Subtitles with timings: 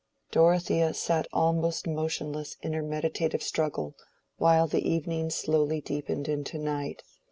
[0.31, 3.95] Dorothea sat almost motionless in her meditative struggle,
[4.37, 7.03] while the evening slowly deepened into night.